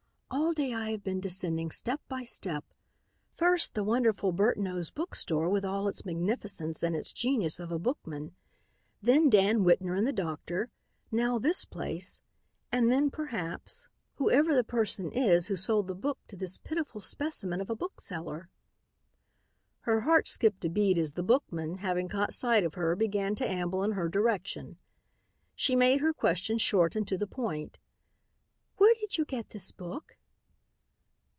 All 0.33 0.53
day 0.53 0.73
I 0.73 0.91
have 0.91 1.03
been 1.03 1.19
descending 1.19 1.71
step 1.71 1.99
by 2.07 2.23
step; 2.23 2.63
first 3.33 3.73
the 3.73 3.83
wonderful 3.83 4.31
Burtnoe's 4.31 4.89
Book 4.89 5.13
Store 5.13 5.49
with 5.49 5.65
all 5.65 5.89
its 5.89 6.05
magnificence 6.05 6.81
and 6.83 6.95
its 6.95 7.11
genius 7.11 7.59
of 7.59 7.69
a 7.71 7.79
bookman, 7.79 8.35
then 9.01 9.29
Dan 9.29 9.59
Whitner 9.65 9.93
and 9.97 10.07
the 10.07 10.13
doctor, 10.13 10.69
now 11.09 11.37
this 11.37 11.65
place, 11.65 12.21
and 12.71 12.89
then 12.89 13.09
perhaps, 13.09 13.87
whoever 14.15 14.55
the 14.55 14.63
person 14.63 15.11
is 15.11 15.47
who 15.47 15.57
sold 15.57 15.87
the 15.87 15.95
book 15.95 16.17
to 16.27 16.37
this 16.37 16.57
pitiful 16.57 17.01
specimen 17.01 17.59
of 17.59 17.69
a 17.69 17.75
bookseller." 17.75 18.49
Her 19.81 20.01
heart 20.01 20.27
skipped 20.29 20.63
a 20.63 20.69
beat 20.69 20.97
as 20.97 21.13
the 21.13 21.23
bookman, 21.23 21.77
having 21.77 22.07
caught 22.07 22.33
sight 22.33 22.63
of 22.63 22.75
her, 22.75 22.95
began 22.95 23.35
to 23.35 23.47
amble 23.49 23.83
in 23.83 23.91
her 23.93 24.07
direction. 24.07 24.77
She 25.55 25.75
made 25.75 25.99
her 25.99 26.13
question 26.13 26.57
short 26.57 26.95
and 26.95 27.07
to 27.09 27.17
the 27.17 27.27
point. 27.27 27.79
"Where 28.77 28.93
did 28.95 29.17
you 29.17 29.25
get 29.25 29.49
this 29.49 29.71
book?" 29.73 30.17